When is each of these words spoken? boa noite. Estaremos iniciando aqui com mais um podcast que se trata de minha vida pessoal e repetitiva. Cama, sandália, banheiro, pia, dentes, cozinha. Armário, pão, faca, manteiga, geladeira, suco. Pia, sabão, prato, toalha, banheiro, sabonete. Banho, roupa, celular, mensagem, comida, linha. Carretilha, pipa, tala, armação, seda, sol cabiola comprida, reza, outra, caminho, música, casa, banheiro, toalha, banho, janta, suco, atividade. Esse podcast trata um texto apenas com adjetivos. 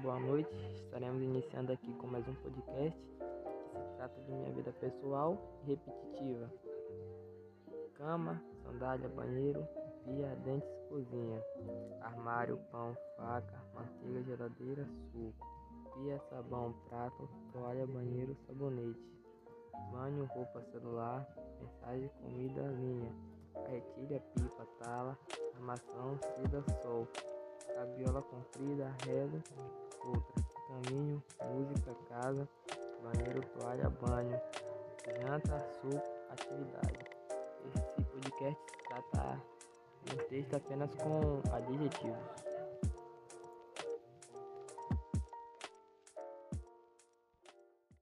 boa 0.00 0.18
noite. 0.18 0.50
Estaremos 0.84 1.22
iniciando 1.22 1.72
aqui 1.72 1.92
com 1.94 2.06
mais 2.06 2.26
um 2.26 2.34
podcast 2.34 2.98
que 2.98 3.82
se 3.82 3.96
trata 3.96 4.20
de 4.22 4.32
minha 4.32 4.50
vida 4.52 4.72
pessoal 4.72 5.60
e 5.62 5.70
repetitiva. 5.70 6.50
Cama, 7.94 8.42
sandália, 8.62 9.08
banheiro, 9.10 9.66
pia, 10.04 10.34
dentes, 10.44 10.68
cozinha. 10.88 11.42
Armário, 12.00 12.58
pão, 12.70 12.96
faca, 13.16 13.62
manteiga, 13.74 14.22
geladeira, 14.22 14.88
suco. 15.12 15.46
Pia, 15.94 16.18
sabão, 16.30 16.72
prato, 16.88 17.28
toalha, 17.52 17.86
banheiro, 17.86 18.34
sabonete. 18.46 18.98
Banho, 19.92 20.24
roupa, 20.24 20.62
celular, 20.72 21.28
mensagem, 21.60 22.08
comida, 22.22 22.62
linha. 22.62 23.12
Carretilha, 23.52 24.20
pipa, 24.34 24.66
tala, 24.78 25.18
armação, 25.54 26.18
seda, 26.34 26.64
sol 26.80 27.06
cabiola 27.74 28.22
comprida, 28.22 28.90
reza, 29.04 29.42
outra, 30.04 30.44
caminho, 30.68 31.22
música, 31.50 31.94
casa, 32.08 32.48
banheiro, 33.02 33.42
toalha, 33.58 33.90
banho, 33.90 34.40
janta, 35.20 35.58
suco, 35.80 36.02
atividade. 36.30 36.98
Esse 37.66 38.04
podcast 38.04 38.62
trata 38.88 39.42
um 40.12 40.28
texto 40.28 40.54
apenas 40.54 40.94
com 40.96 41.42
adjetivos. 41.52 42.51